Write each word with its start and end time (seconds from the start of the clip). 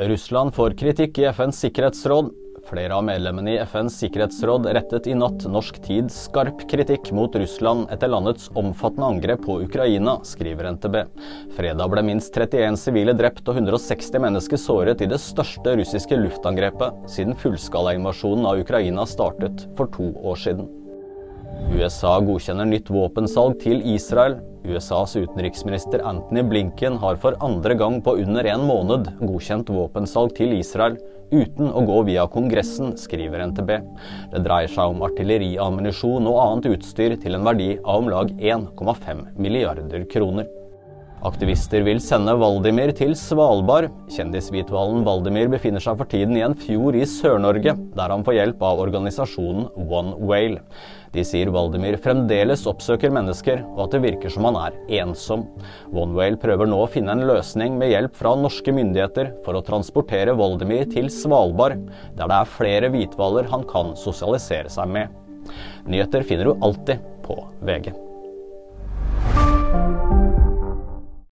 Russland 0.00 0.54
får 0.54 0.70
kritikk 0.76 1.18
i 1.18 1.24
FNs 1.24 1.56
sikkerhetsråd. 1.60 2.26
Flere 2.68 2.98
av 2.98 3.04
medlemmene 3.06 3.54
i 3.54 3.62
FNs 3.62 3.96
sikkerhetsråd 4.02 4.68
rettet 4.76 5.06
i 5.08 5.14
natt 5.16 5.46
norsk 5.48 5.78
tid 5.86 6.10
skarp 6.12 6.66
kritikk 6.68 7.08
mot 7.16 7.32
Russland 7.40 7.88
etter 7.94 8.12
landets 8.12 8.50
omfattende 8.52 9.08
angrep 9.08 9.46
på 9.46 9.56
Ukraina, 9.64 10.18
skriver 10.20 10.68
NTB. 10.76 11.02
Fredag 11.56 11.88
ble 11.94 12.04
minst 12.12 12.36
31 12.36 12.76
sivile 12.76 13.16
drept 13.16 13.48
og 13.48 13.56
160 13.56 14.20
mennesker 14.20 14.60
såret 14.60 15.00
i 15.00 15.08
det 15.08 15.22
største 15.22 15.78
russiske 15.80 16.20
luftangrepet 16.26 17.06
siden 17.16 17.38
fullskalainvasjonen 17.40 18.50
av 18.52 18.66
Ukraina 18.66 19.08
startet 19.08 19.64
for 19.80 19.88
to 19.96 20.12
år 20.20 20.44
siden. 20.44 20.68
USA 21.76 22.16
godkjenner 22.24 22.68
nytt 22.68 22.90
våpensalg 22.92 23.58
til 23.62 23.82
Israel. 23.94 24.38
USAs 24.66 25.14
utenriksminister 25.16 26.02
Anthony 26.06 26.42
Blinken 26.46 26.96
har 27.02 27.18
for 27.22 27.36
andre 27.44 27.76
gang 27.78 28.00
på 28.02 28.16
under 28.22 28.48
en 28.50 28.64
måned 28.66 29.10
godkjent 29.20 29.70
våpensalg 29.70 30.34
til 30.38 30.56
Israel 30.58 30.98
uten 31.32 31.70
å 31.70 31.82
gå 31.86 32.02
via 32.06 32.26
Kongressen, 32.30 32.94
skriver 33.00 33.42
NTB. 33.50 33.72
Det 34.32 34.42
dreier 34.46 34.70
seg 34.70 34.94
om 34.94 35.02
artilleriammunisjon 35.06 36.28
og 36.30 36.42
annet 36.44 36.70
utstyr 36.76 37.16
til 37.22 37.38
en 37.38 37.46
verdi 37.46 37.72
av 37.82 38.02
om 38.02 38.12
lag 38.12 38.30
1,5 38.36 39.26
milliarder 39.38 40.06
kroner. 40.12 40.46
Aktivister 41.24 41.80
vil 41.80 41.96
sende 42.04 42.34
Valdimir 42.36 42.90
til 42.96 43.14
Svalbard. 43.16 43.88
Kjendishvithvalen 44.12 45.00
Valdimir 45.06 45.48
befinner 45.48 45.80
seg 45.80 45.96
for 45.96 46.10
tiden 46.12 46.36
i 46.36 46.42
en 46.44 46.54
fjord 46.60 46.98
i 46.98 47.06
Sør-Norge, 47.08 47.72
der 47.96 48.12
han 48.12 48.24
får 48.26 48.36
hjelp 48.36 48.60
av 48.68 48.82
organisasjonen 48.84 49.70
One 49.88 50.12
Whale. 50.20 50.60
De 51.16 51.24
sier 51.24 51.48
Valdimir 51.54 51.96
fremdeles 52.04 52.66
oppsøker 52.68 53.14
mennesker, 53.16 53.64
og 53.72 53.86
at 53.86 53.96
det 53.96 54.02
virker 54.04 54.34
som 54.34 54.44
han 54.50 54.60
er 54.60 54.78
ensom. 55.00 55.46
One 55.88 56.12
Whale 56.18 56.40
prøver 56.42 56.68
nå 56.68 56.84
å 56.84 56.92
finne 56.92 57.16
en 57.16 57.24
løsning 57.32 57.80
med 57.80 57.94
hjelp 57.94 58.20
fra 58.20 58.36
norske 58.36 58.76
myndigheter 58.76 59.32
for 59.46 59.56
å 59.56 59.64
transportere 59.64 60.36
Valdimir 60.36 60.84
til 60.92 61.08
Svalbard, 61.08 61.80
der 62.18 62.28
det 62.28 62.42
er 62.42 62.56
flere 62.58 62.92
hvithvaler 62.92 63.48
han 63.54 63.64
kan 63.72 63.96
sosialisere 63.96 64.68
seg 64.68 64.92
med. 64.92 65.22
Nyheter 65.88 66.26
finner 66.28 66.50
du 66.50 66.58
alltid 66.60 67.00
på 67.24 67.40
VG. 67.64 68.05